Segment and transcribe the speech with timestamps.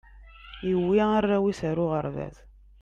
[0.71, 2.35] iwwi arraw is ar uɣerbaz